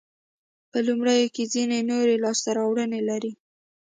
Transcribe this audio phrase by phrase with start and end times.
[0.71, 3.33] په لومړیو کې یې ځیني نورې لاسته راوړنې لرلې.